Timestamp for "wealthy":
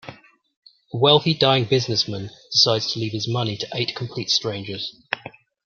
0.97-1.35